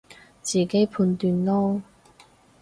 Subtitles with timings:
[0.03, 0.05] 自己
[0.87, 1.79] 判斷囉